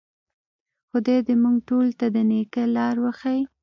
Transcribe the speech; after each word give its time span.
خدای 0.89 1.19
دې 1.27 1.35
موږ 1.43 1.55
ټولو 1.67 1.91
ته 1.99 2.05
د 2.15 2.17
نیکۍ 2.31 2.63
لار 2.75 2.95
وښیي. 3.03 3.41